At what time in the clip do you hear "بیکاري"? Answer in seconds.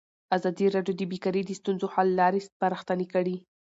1.11-1.41